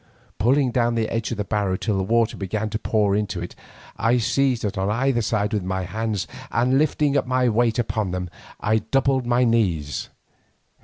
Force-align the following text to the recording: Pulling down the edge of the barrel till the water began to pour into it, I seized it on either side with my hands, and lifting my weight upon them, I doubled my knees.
Pulling 0.39 0.71
down 0.71 0.95
the 0.95 1.07
edge 1.09 1.29
of 1.29 1.37
the 1.37 1.43
barrel 1.43 1.77
till 1.77 1.95
the 1.95 2.01
water 2.01 2.35
began 2.35 2.71
to 2.71 2.79
pour 2.79 3.15
into 3.15 3.39
it, 3.39 3.55
I 3.97 4.17
seized 4.17 4.65
it 4.65 4.75
on 4.75 4.89
either 4.89 5.21
side 5.21 5.53
with 5.53 5.61
my 5.61 5.83
hands, 5.83 6.25
and 6.49 6.79
lifting 6.79 7.15
my 7.27 7.47
weight 7.49 7.77
upon 7.77 8.09
them, 8.09 8.27
I 8.59 8.79
doubled 8.79 9.27
my 9.27 9.43
knees. 9.43 10.09